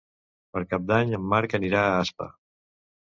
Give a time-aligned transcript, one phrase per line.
[0.55, 2.31] Per Cap d'Any en Marc anirà a Aspa.